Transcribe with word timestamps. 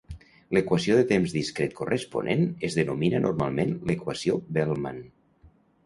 L'equació 0.57 0.95
de 0.99 1.03
temps 1.11 1.35
discret 1.35 1.77
corresponent 1.81 2.43
es 2.71 2.79
denomina 2.81 3.23
normalment 3.29 3.79
l'equació 3.91 4.43
Bellman. 4.59 5.03